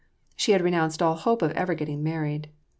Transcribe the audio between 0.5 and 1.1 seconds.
had renounced